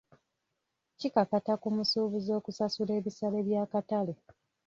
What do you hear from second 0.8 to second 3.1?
Kikakata ku musuubuzi okusasula